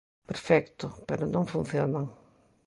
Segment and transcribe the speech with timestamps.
[0.29, 2.05] Perfecto, ¡pero non funcionan!